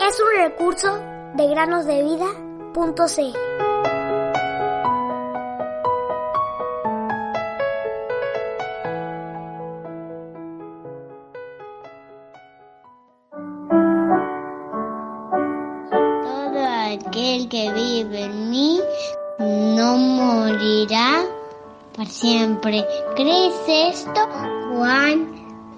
Es 0.00 0.20
un 0.20 0.42
recurso 0.42 0.98
de 1.34 1.48
granosdevida.cl. 1.48 2.48
Todo 16.22 16.64
aquel 16.92 17.48
que 17.48 17.72
vive 17.72 18.22
en 18.24 18.50
mí 18.50 18.80
no 19.38 19.96
morirá 19.96 21.24
para 21.96 22.08
siempre. 22.08 22.84
¿Crees 23.16 23.54
esto? 23.66 24.20
Juan 24.70 25.28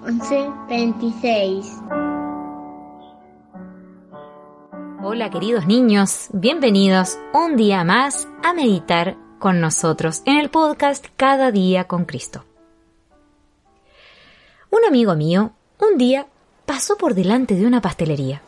11:26. 0.05 2.00
Hola 5.03 5.31
queridos 5.31 5.67
niños, 5.67 6.29
bienvenidos 6.31 7.19
un 7.33 7.57
día 7.57 7.85
más 7.85 8.29
a 8.43 8.53
meditar 8.53 9.17
con 9.39 9.59
nosotros 9.59 10.21
en 10.27 10.37
el 10.37 10.51
podcast 10.51 11.07
Cada 11.17 11.51
día 11.51 11.85
con 11.85 12.05
Cristo. 12.05 12.45
Un 14.69 14.85
amigo 14.85 15.15
mío 15.15 15.53
un 15.79 15.97
día 15.97 16.27
pasó 16.67 16.99
por 16.99 17.15
delante 17.15 17.55
de 17.55 17.65
una 17.65 17.81
pastelería. 17.81 18.43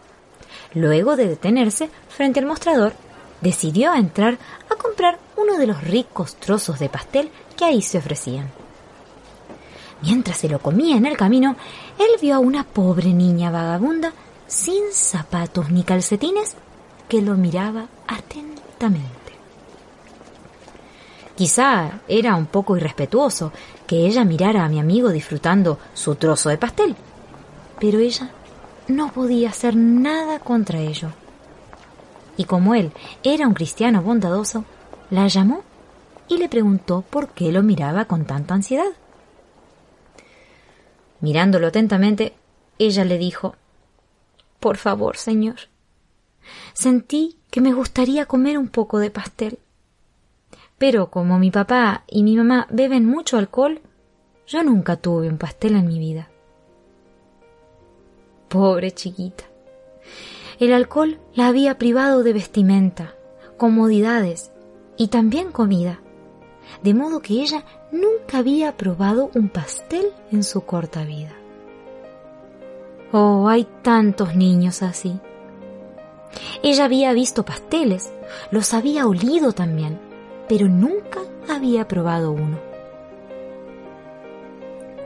Luego 0.75 1.17
de 1.17 1.27
detenerse 1.27 1.89
frente 2.11 2.41
al 2.41 2.47
mostrador, 2.47 2.93
decidió 3.41 3.95
entrar 3.95 4.37
a 4.71 4.75
comprar 4.75 5.19
uno 5.39 5.57
de 5.57 5.67
los 5.67 5.83
ricos 5.83 6.37
trozos 6.37 6.79
de 6.79 6.91
pastel 6.91 7.31
que 7.57 7.65
ahí 7.65 7.81
se 7.81 7.97
ofrecían. 7.97 8.51
Mientras 10.03 10.37
se 10.37 10.51
lo 10.51 10.59
comía 10.59 10.99
en 10.99 11.07
el 11.07 11.17
camino, 11.17 11.57
él 11.99 12.11
vio 12.21 12.35
a 12.35 12.41
una 12.41 12.65
pobre 12.65 13.15
niña 13.15 13.51
vagabunda 13.51 14.13
sin 14.47 14.93
zapatos 14.93 15.71
ni 15.71 15.83
calcetines 15.85 16.57
que 17.09 17.23
lo 17.23 17.37
miraba 17.37 17.87
atentamente. 18.07 19.33
Quizá 21.35 22.01
era 22.09 22.37
un 22.37 22.47
poco 22.47 22.77
irrespetuoso 22.77 23.53
que 23.87 24.07
ella 24.07 24.25
mirara 24.25 24.65
a 24.65 24.69
mi 24.69 24.79
amigo 24.79 25.11
disfrutando 25.11 25.79
su 25.95 26.15
trozo 26.15 26.51
de 26.51 26.59
pastel, 26.59 26.95
pero 27.81 27.99
ella 27.99 28.31
no 28.89 29.13
podía 29.13 29.51
hacer 29.51 29.75
nada 29.77 30.39
contra 30.39 30.79
ello. 30.79 31.09
Y 32.37 32.45
como 32.45 32.75
él 32.75 32.93
era 33.23 33.47
un 33.47 33.55
cristiano 33.55 34.03
bondadoso, 34.03 34.65
la 35.11 35.27
llamó 35.29 35.63
y 36.29 36.39
le 36.39 36.49
preguntó 36.49 37.03
por 37.03 37.29
qué 37.29 37.53
lo 37.53 37.63
miraba 37.63 38.05
con 38.05 38.25
tanta 38.25 38.55
ansiedad. 38.55 38.93
Mirándolo 41.21 41.69
atentamente, 41.69 42.35
ella 42.79 43.05
le 43.05 43.19
dijo 43.19 43.55
Por 44.63 44.77
favor, 44.77 45.17
señor. 45.17 45.57
Sentí 46.73 47.37
que 47.51 47.61
me 47.61 47.73
gustaría 47.73 48.27
comer 48.27 48.59
un 48.59 48.69
poco 48.69 49.01
de 49.01 49.11
pastel. 49.11 49.59
Pero 50.79 51.11
como 51.11 51.37
mi 51.41 51.51
papá 51.51 52.05
y 52.07 52.23
mi 52.23 52.37
mamá 52.37 52.69
beben 52.71 53.05
mucho 53.05 53.39
alcohol, 53.39 53.81
yo 54.47 54.63
nunca 54.63 54.95
tuve 54.97 55.29
un 55.29 55.37
pastel 55.37 55.75
en 55.75 55.89
mi 55.89 55.99
vida. 55.99 56.31
Pobre 58.49 58.93
chiquita. 58.93 59.43
El 60.61 60.73
alcohol 60.73 61.19
la 61.35 61.49
había 61.49 61.77
privado 61.77 62.23
de 62.23 62.33
vestimenta, 62.33 63.17
comodidades 63.57 64.53
y 64.97 65.09
también 65.09 65.51
comida, 65.51 66.01
de 66.85 66.95
modo 66.95 67.19
que 67.19 67.43
ella 67.43 67.65
nunca 67.91 68.39
había 68.39 68.77
probado 68.77 69.33
un 69.35 69.49
pastel 69.49 70.13
en 70.31 70.45
su 70.45 70.61
corta 70.61 71.03
vida. 71.03 71.42
Oh, 73.13 73.47
hay 73.49 73.67
tantos 73.83 74.35
niños 74.35 74.83
así. 74.83 75.21
Ella 76.63 76.87
había 76.87 77.13
visto 77.13 77.45
pasteles, 77.45 78.11
los 78.51 78.73
había 78.73 79.07
olido 79.07 79.53
también, 79.53 79.99
pero 80.49 80.67
nunca 80.67 81.21
había 81.47 81.87
probado 81.87 82.33
uno. 82.33 82.59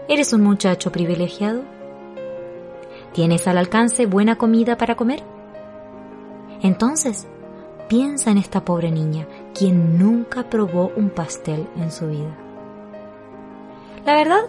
¿Eres 0.09 0.33
un 0.33 0.43
muchacho 0.43 0.93
privilegiado? 0.93 1.63
¿Tienes 3.13 3.49
al 3.49 3.59
alcance 3.59 4.07
buena 4.07 4.39
comida 4.39 4.77
para 4.77 4.95
comer? 4.95 5.25
Entonces, 6.63 7.27
piensa 7.89 8.31
en 8.31 8.39
esta 8.39 8.65
pobre 8.65 8.93
niña, 8.93 9.27
quien 9.53 9.99
nunca 9.99 10.49
probó 10.49 10.93
un 10.97 11.11
pastel 11.11 11.67
en 11.77 11.91
su 11.91 12.07
vida. 12.07 12.37
La 14.05 14.15
verdad 14.15 14.43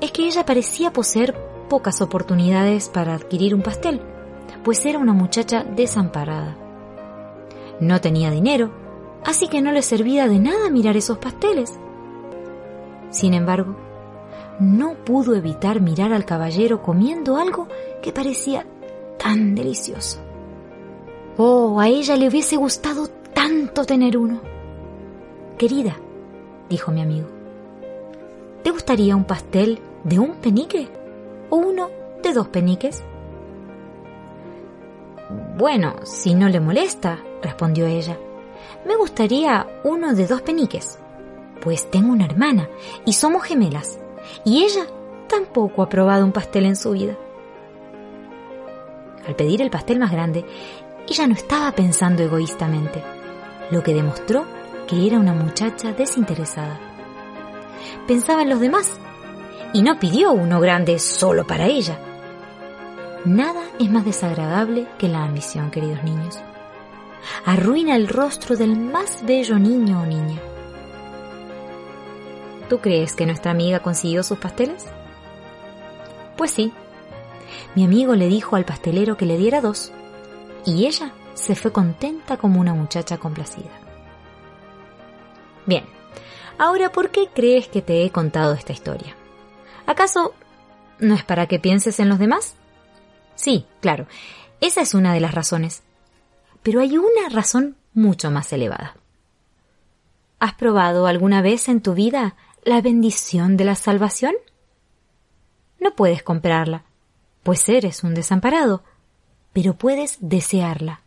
es 0.00 0.12
que 0.12 0.26
ella 0.26 0.46
parecía 0.46 0.92
poseer 0.92 1.49
pocas 1.70 2.02
oportunidades 2.02 2.90
para 2.90 3.14
adquirir 3.14 3.54
un 3.54 3.62
pastel, 3.62 4.02
pues 4.62 4.84
era 4.84 4.98
una 4.98 5.14
muchacha 5.14 5.64
desamparada. 5.64 6.58
No 7.80 8.02
tenía 8.02 8.30
dinero, 8.30 8.70
así 9.24 9.48
que 9.48 9.62
no 9.62 9.72
le 9.72 9.80
servía 9.80 10.28
de 10.28 10.40
nada 10.40 10.68
mirar 10.68 10.98
esos 10.98 11.16
pasteles. 11.16 11.78
Sin 13.08 13.32
embargo, 13.32 13.76
no 14.58 14.94
pudo 14.94 15.34
evitar 15.34 15.80
mirar 15.80 16.12
al 16.12 16.26
caballero 16.26 16.82
comiendo 16.82 17.38
algo 17.38 17.68
que 18.02 18.12
parecía 18.12 18.66
tan 19.16 19.54
delicioso. 19.54 20.18
Oh, 21.38 21.80
a 21.80 21.88
ella 21.88 22.16
le 22.16 22.28
hubiese 22.28 22.56
gustado 22.56 23.06
tanto 23.32 23.84
tener 23.84 24.18
uno. 24.18 24.40
Querida, 25.56 25.96
dijo 26.68 26.90
mi 26.90 27.00
amigo, 27.00 27.28
¿te 28.64 28.72
gustaría 28.72 29.14
un 29.14 29.24
pastel 29.24 29.78
de 30.02 30.18
un 30.18 30.34
penique 30.34 30.99
o 31.50 31.56
uno 31.56 31.90
de 32.22 32.32
dos 32.32 32.48
peniques? 32.48 33.02
Bueno, 35.56 35.96
si 36.04 36.34
no 36.34 36.48
le 36.48 36.60
molesta, 36.60 37.18
respondió 37.42 37.86
ella, 37.86 38.18
me 38.86 38.96
gustaría 38.96 39.66
uno 39.84 40.14
de 40.14 40.26
dos 40.26 40.42
peniques, 40.42 40.98
pues 41.60 41.90
tengo 41.90 42.12
una 42.12 42.24
hermana 42.24 42.68
y 43.04 43.12
somos 43.12 43.42
gemelas, 43.42 43.98
y 44.44 44.64
ella 44.64 44.86
tampoco 45.28 45.82
ha 45.82 45.88
probado 45.88 46.24
un 46.24 46.32
pastel 46.32 46.66
en 46.66 46.76
su 46.76 46.92
vida. 46.92 47.16
Al 49.26 49.36
pedir 49.36 49.62
el 49.62 49.70
pastel 49.70 49.98
más 49.98 50.10
grande, 50.10 50.44
ella 51.08 51.26
no 51.26 51.34
estaba 51.34 51.72
pensando 51.72 52.22
egoístamente, 52.22 53.02
lo 53.70 53.82
que 53.82 53.94
demostró 53.94 54.44
que 54.88 55.06
era 55.06 55.18
una 55.18 55.34
muchacha 55.34 55.92
desinteresada. 55.92 56.80
Pensaba 58.06 58.42
en 58.42 58.48
los 58.48 58.60
demás 58.60 58.98
y 59.72 59.82
no 59.82 59.98
pidió 59.98 60.32
uno 60.32 60.60
grande 60.60 60.98
solo 60.98 61.46
para 61.46 61.66
ella. 61.66 61.98
Nada 63.24 63.62
es 63.78 63.90
más 63.90 64.04
desagradable 64.04 64.86
que 64.98 65.08
la 65.08 65.24
ambición, 65.24 65.70
queridos 65.70 66.02
niños. 66.02 66.38
Arruina 67.44 67.96
el 67.96 68.08
rostro 68.08 68.56
del 68.56 68.76
más 68.76 69.24
bello 69.24 69.58
niño 69.58 70.02
o 70.02 70.06
niña. 70.06 70.40
¿Tú 72.68 72.78
crees 72.78 73.14
que 73.14 73.26
nuestra 73.26 73.50
amiga 73.50 73.80
consiguió 73.80 74.22
sus 74.22 74.38
pasteles? 74.38 74.86
Pues 76.36 76.50
sí. 76.50 76.72
Mi 77.74 77.84
amigo 77.84 78.14
le 78.14 78.28
dijo 78.28 78.56
al 78.56 78.64
pastelero 78.64 79.16
que 79.16 79.26
le 79.26 79.36
diera 79.36 79.60
dos 79.60 79.92
y 80.64 80.86
ella 80.86 81.12
se 81.34 81.54
fue 81.54 81.72
contenta 81.72 82.36
como 82.36 82.60
una 82.60 82.74
muchacha 82.74 83.18
complacida. 83.18 83.70
Bien, 85.66 85.84
ahora 86.58 86.90
¿por 86.90 87.10
qué 87.10 87.28
crees 87.32 87.68
que 87.68 87.82
te 87.82 88.04
he 88.04 88.10
contado 88.10 88.54
esta 88.54 88.72
historia? 88.72 89.16
¿Acaso 89.86 90.34
no 90.98 91.14
es 91.14 91.24
para 91.24 91.46
que 91.46 91.58
pienses 91.58 92.00
en 92.00 92.08
los 92.08 92.18
demás? 92.18 92.54
Sí, 93.34 93.66
claro, 93.80 94.06
esa 94.60 94.80
es 94.80 94.94
una 94.94 95.14
de 95.14 95.20
las 95.20 95.34
razones. 95.34 95.82
Pero 96.62 96.80
hay 96.80 96.98
una 96.98 97.28
razón 97.30 97.76
mucho 97.94 98.30
más 98.30 98.52
elevada. 98.52 98.96
¿Has 100.38 100.54
probado 100.54 101.06
alguna 101.06 101.42
vez 101.42 101.68
en 101.68 101.80
tu 101.80 101.94
vida 101.94 102.36
la 102.64 102.80
bendición 102.80 103.56
de 103.56 103.64
la 103.64 103.74
salvación? 103.74 104.34
No 105.78 105.94
puedes 105.94 106.22
comprarla, 106.22 106.84
pues 107.42 107.68
eres 107.68 108.04
un 108.04 108.14
desamparado, 108.14 108.84
pero 109.52 109.74
puedes 109.74 110.18
desearla 110.20 111.02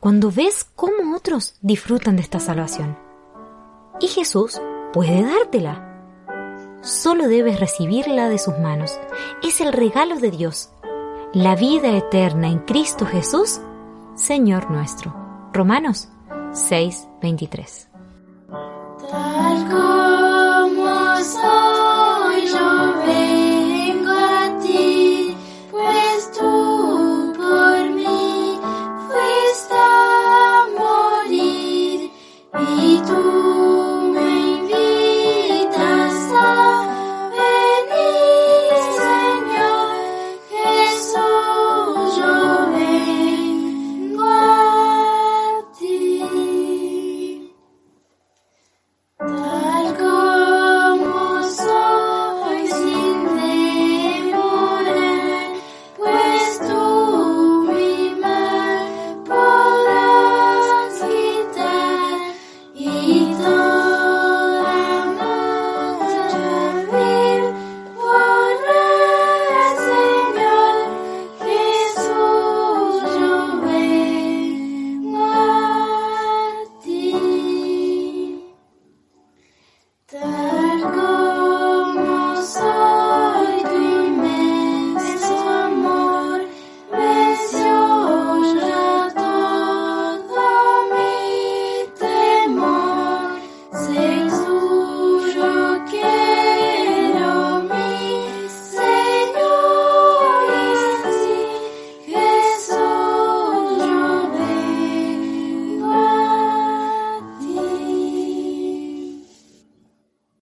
cuando 0.00 0.30
ves 0.30 0.64
cómo 0.74 1.14
otros 1.14 1.56
disfrutan 1.60 2.16
de 2.16 2.22
esta 2.22 2.40
salvación. 2.40 2.98
Y 4.00 4.08
Jesús 4.08 4.60
puede 4.92 5.22
dártela 5.22 5.85
solo 6.86 7.28
debes 7.28 7.60
recibirla 7.60 8.28
de 8.28 8.38
sus 8.38 8.58
manos. 8.58 8.98
Es 9.42 9.60
el 9.60 9.72
regalo 9.72 10.18
de 10.18 10.30
Dios. 10.30 10.70
La 11.32 11.56
vida 11.56 11.96
eterna 11.96 12.48
en 12.48 12.60
Cristo 12.60 13.04
Jesús, 13.04 13.60
Señor 14.14 14.70
nuestro. 14.70 15.14
Romanos 15.52 16.08
6:23. 16.52 17.88
Tal 19.10 19.68
como 19.68 21.16
soy. 21.22 21.65